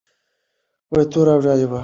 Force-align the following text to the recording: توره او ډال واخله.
توره 1.11 1.31
او 1.35 1.39
ډال 1.43 1.59
واخله. 1.67 1.79